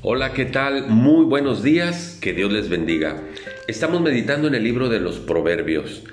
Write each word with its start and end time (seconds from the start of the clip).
Hola, 0.00 0.32
¿qué 0.32 0.44
tal? 0.44 0.86
Muy 0.86 1.24
buenos 1.24 1.64
días, 1.64 2.16
que 2.22 2.32
Dios 2.32 2.52
les 2.52 2.68
bendiga. 2.68 3.20
Estamos 3.66 4.00
meditando 4.00 4.46
en 4.46 4.54
el 4.54 4.62
libro 4.62 4.88
de 4.88 5.00
los 5.00 5.18
Proverbios, 5.18 6.04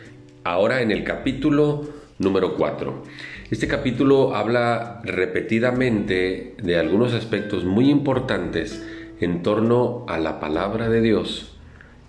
ahora 0.44 0.82
en 0.82 0.90
el 0.90 1.04
capítulo 1.04 1.88
número 2.18 2.56
4. 2.56 3.04
Este 3.52 3.68
capítulo 3.68 4.36
habla 4.36 5.02
repetidamente 5.04 6.56
de 6.64 6.80
algunos 6.80 7.14
aspectos 7.14 7.64
muy 7.64 7.92
importantes 7.92 8.84
en 9.20 9.44
torno 9.44 10.04
a 10.10 10.18
la 10.18 10.40
palabra 10.40 10.90
de 10.90 11.02
Dios 11.02 11.56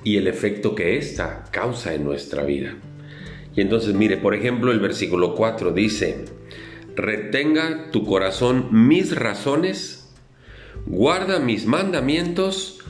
y 0.03 0.17
el 0.17 0.29
efecto 0.29 0.75
que 0.75 0.97
ésta 0.97 1.45
causa 1.51 1.93
en 1.93 2.05
nuestra 2.05 2.43
vida. 2.45 2.75
Y 3.55 3.61
entonces 3.61 3.93
mire, 3.93 4.17
por 4.17 4.35
ejemplo, 4.35 4.73
el 4.73 4.81
versículo 4.81 5.35
4 5.35 5.73
dice, 5.73 6.25
retenga 6.95 7.91
tu 7.91 8.07
corazón 8.07 8.69
mis 8.71 9.15
razones 9.15 9.96
guarda 10.85 11.39
mis 11.39 11.67
mandamientos 11.67 12.81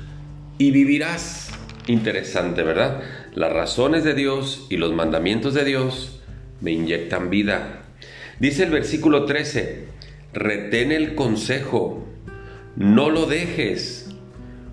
y 0.59 0.71
vivirás. 0.71 1.51
Interesante, 1.87 2.63
¿verdad? 2.63 3.03
Las 3.35 3.53
razones 3.53 4.03
de 4.03 4.15
Dios 4.15 4.67
y 4.71 4.77
los 4.77 4.93
mandamientos 4.93 5.55
de 5.55 5.65
Dios 5.65 6.21
me 6.61 6.73
inyectan 6.73 7.31
vida. 7.31 7.83
Dice 8.41 8.65
el 8.65 8.71
versículo 8.71 9.25
13, 9.25 9.85
retén 10.33 10.93
el 10.93 11.15
consejo, 11.15 12.07
no 12.77 13.11
lo 13.11 13.27
dejes, 13.27 14.11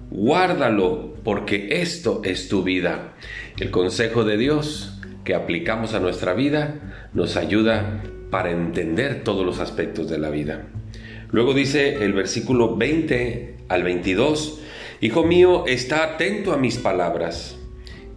guárdalo, 0.09 1.14
porque 1.23 1.81
esto 1.81 2.22
es 2.23 2.50
tu 2.50 2.64
vida. 2.64 3.14
El 3.59 3.72
consejo 3.72 4.25
de 4.25 4.38
Dios 4.38 5.00
que 5.23 5.36
aplicamos 5.36 5.94
a 5.94 6.00
nuestra 6.00 6.34
vida 6.34 7.09
nos 7.14 7.38
ayuda 7.38 8.03
para 8.30 8.52
entender 8.52 9.23
todos 9.23 9.45
los 9.45 9.59
aspectos 9.59 10.09
de 10.09 10.17
la 10.17 10.30
vida. 10.30 10.66
Luego 11.34 11.56
dice 11.56 12.06
el 12.06 12.14
versículo 12.14 12.78
20 12.78 13.56
al 13.67 13.81
22, 13.81 14.59
Hijo 15.02 15.26
mío, 15.26 15.66
está 15.66 16.03
atento 16.03 16.53
a 16.53 16.58
mis 16.58 16.78
palabras, 16.78 17.58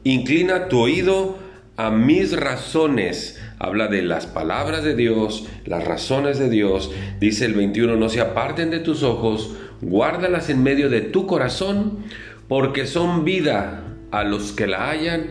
inclina 0.05 0.69
tu 0.69 0.81
oído 0.81 1.39
a 1.79 1.91
mis 1.91 2.37
razones. 2.37 3.41
Habla 3.59 3.89
de 3.89 4.03
las 4.03 4.27
palabras 4.27 4.85
de 4.85 4.95
Dios, 4.95 5.49
las 5.65 5.83
razones 5.83 6.39
de 6.39 6.51
Dios. 6.51 6.91
Dice 7.19 7.47
el 7.47 7.55
21, 7.55 7.97
no 7.97 8.11
se 8.11 8.21
aparten 8.21 8.69
de 8.69 8.81
tus 8.81 9.03
ojos, 9.03 9.57
guárdalas 9.81 10.51
en 10.51 10.63
medio 10.63 10.91
de 10.91 11.01
tu 11.01 11.27
corazón, 11.27 12.01
porque 12.49 12.87
son 12.87 13.25
vida 13.25 13.97
a 14.11 14.25
los 14.25 14.53
que 14.53 14.67
la 14.67 14.91
hallan 14.91 15.29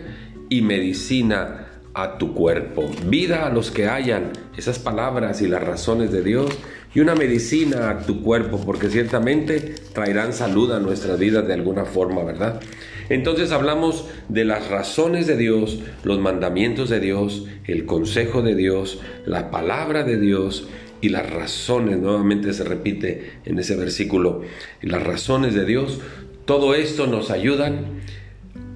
y 0.50 0.64
medicina 0.64 1.68
a 1.96 2.18
tu 2.18 2.34
cuerpo. 2.34 2.92
Vida 3.08 3.48
a 3.48 3.50
los 3.50 3.72
que 3.72 3.88
hallan 3.88 4.34
esas 4.58 4.80
palabras 4.80 5.42
y 5.42 5.48
las 5.48 5.64
razones 5.64 6.12
de 6.12 6.22
Dios 6.22 6.52
y 6.94 7.00
una 7.00 7.16
medicina 7.16 7.90
a 7.90 8.00
tu 8.00 8.22
cuerpo, 8.22 8.62
porque 8.66 8.90
ciertamente 8.90 9.76
traerán 9.94 10.34
salud 10.34 10.72
a 10.72 10.80
nuestra 10.80 11.16
vida 11.16 11.42
de 11.42 11.54
alguna 11.54 11.86
forma, 11.86 12.24
¿verdad? 12.24 12.62
Entonces 13.10 13.52
hablamos 13.52 14.08
de 14.30 14.46
las 14.46 14.70
razones 14.70 15.28
de 15.28 15.38
Dios, 15.38 15.80
los 16.04 16.20
mandamientos 16.20 16.90
de 16.90 17.00
Dios, 17.00 17.46
el 17.66 17.86
consejo 17.86 18.42
de 18.42 18.56
Dios, 18.56 19.00
la 19.26 19.52
palabra 19.52 20.04
de 20.04 20.18
Dios 20.18 20.68
y 21.02 21.10
las 21.10 21.30
razones, 21.30 22.00
nuevamente 22.00 22.54
se 22.54 22.64
repite 22.64 23.34
en 23.46 23.60
ese 23.60 23.76
versículo, 23.76 24.42
las 24.82 25.04
razones 25.04 25.54
de 25.54 25.66
Dios, 25.66 26.00
todo 26.46 26.76
esto 26.76 27.08
nos 27.08 27.30
ayudan 27.30 28.02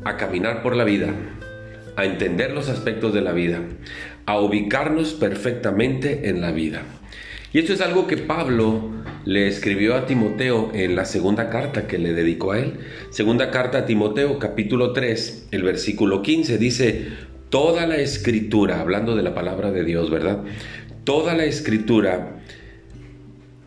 a 0.03 0.17
caminar 0.17 0.61
por 0.61 0.75
la 0.75 0.83
vida, 0.83 1.13
a 1.95 2.05
entender 2.05 2.51
los 2.51 2.69
aspectos 2.69 3.13
de 3.13 3.21
la 3.21 3.31
vida, 3.31 3.59
a 4.25 4.39
ubicarnos 4.39 5.13
perfectamente 5.13 6.29
en 6.29 6.41
la 6.41 6.51
vida. 6.51 6.83
Y 7.51 7.59
esto 7.59 7.73
es 7.73 7.81
algo 7.81 8.05
que 8.05 8.17
Pablo 8.17 8.91
le 9.25 9.47
escribió 9.47 9.95
a 9.95 10.05
Timoteo 10.05 10.71
en 10.73 10.95
la 10.95 11.05
segunda 11.05 11.49
carta 11.49 11.87
que 11.87 11.97
le 11.97 12.13
dedicó 12.13 12.51
a 12.51 12.59
él. 12.59 12.79
Segunda 13.09 13.49
carta 13.49 13.79
a 13.79 13.85
Timoteo, 13.85 14.37
capítulo 14.37 14.93
3, 14.93 15.47
el 15.51 15.63
versículo 15.63 16.21
15, 16.21 16.57
dice, 16.59 17.07
toda 17.49 17.87
la 17.87 17.97
escritura, 17.97 18.79
hablando 18.79 19.15
de 19.15 19.23
la 19.23 19.33
palabra 19.33 19.71
de 19.71 19.83
Dios, 19.83 20.11
¿verdad? 20.11 20.43
Toda 21.03 21.33
la 21.33 21.45
escritura 21.45 22.39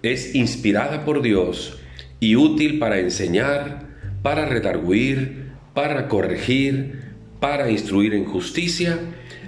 es 0.03 0.35
inspirada 0.35 1.05
por 1.05 1.23
Dios 1.23 1.81
y 2.21 2.37
útil 2.37 2.79
para 2.79 3.01
enseñar, 3.01 3.89
para 4.23 4.47
redarguir, 4.47 5.51
para 5.75 6.09
corregir, 6.09 7.12
para 7.43 7.69
instruir 7.73 8.15
en 8.15 8.25
justicia, 8.25 9.01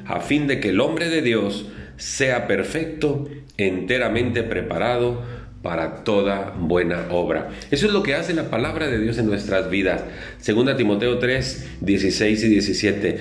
a 0.05 0.19
fin 0.19 0.49
de 0.49 0.59
que 0.59 0.71
el 0.71 0.81
hombre 0.81 1.09
de 1.09 1.23
Dios 1.23 1.67
sea 1.97 2.49
perfecto, 2.49 3.29
enteramente 3.57 4.43
preparado 4.43 5.23
para 5.63 6.03
toda 6.03 6.57
buena 6.59 7.07
obra. 7.13 7.51
Eso 7.71 7.87
es 7.87 7.93
lo 7.93 8.03
que 8.03 8.17
hace 8.17 8.35
la 8.35 8.51
palabra 8.51 8.89
de 8.89 8.99
Dios 8.99 9.17
en 9.19 9.27
nuestras 9.27 9.71
vidas. 9.71 10.03
Segunda 10.39 10.77
Timoteo 10.77 11.21
3, 11.21 11.77
16 11.83 12.43
y 12.43 12.49
17. 12.49 13.19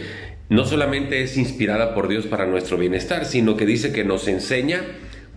No 0.49 0.65
solamente 0.65 1.21
es 1.21 1.37
inspirada 1.37 1.93
por 1.93 2.07
Dios 2.07 2.25
para 2.25 2.47
nuestro 2.47 2.79
bienestar, 2.79 3.25
sino 3.25 3.55
que 3.55 3.67
dice 3.67 3.93
que 3.93 4.03
nos 4.03 4.27
enseña 4.27 4.81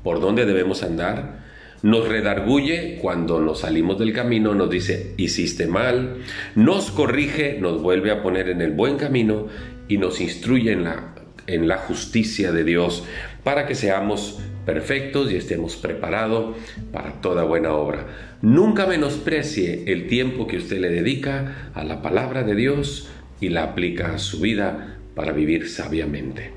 por 0.02 0.18
dónde 0.18 0.46
debemos 0.46 0.82
andar, 0.82 1.44
nos 1.86 2.08
redarguye 2.08 2.98
cuando 3.00 3.40
nos 3.40 3.60
salimos 3.60 3.98
del 3.98 4.12
camino, 4.12 4.54
nos 4.54 4.68
dice, 4.68 5.14
hiciste 5.16 5.66
mal, 5.66 6.18
nos 6.56 6.90
corrige, 6.90 7.58
nos 7.60 7.80
vuelve 7.80 8.10
a 8.10 8.22
poner 8.22 8.48
en 8.48 8.60
el 8.60 8.72
buen 8.72 8.96
camino 8.96 9.46
y 9.88 9.98
nos 9.98 10.20
instruye 10.20 10.72
en 10.72 10.84
la 10.84 11.14
en 11.46 11.68
la 11.68 11.78
justicia 11.78 12.50
de 12.50 12.64
Dios 12.64 13.04
para 13.44 13.66
que 13.66 13.76
seamos 13.76 14.40
perfectos 14.64 15.30
y 15.30 15.36
estemos 15.36 15.76
preparados 15.76 16.56
para 16.92 17.20
toda 17.20 17.44
buena 17.44 17.72
obra. 17.72 18.06
Nunca 18.42 18.86
menosprecie 18.86 19.84
el 19.86 20.08
tiempo 20.08 20.48
que 20.48 20.56
usted 20.56 20.80
le 20.80 20.90
dedica 20.90 21.70
a 21.72 21.84
la 21.84 22.02
palabra 22.02 22.42
de 22.42 22.56
Dios 22.56 23.08
y 23.40 23.50
la 23.50 23.62
aplica 23.62 24.14
a 24.14 24.18
su 24.18 24.40
vida 24.40 24.98
para 25.14 25.30
vivir 25.30 25.68
sabiamente. 25.68 26.50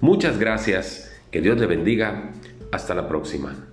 Muchas 0.00 0.40
gracias, 0.40 1.12
que 1.30 1.40
Dios 1.40 1.58
le 1.60 1.66
bendiga, 1.66 2.32
hasta 2.72 2.96
la 2.96 3.06
próxima. 3.06 3.71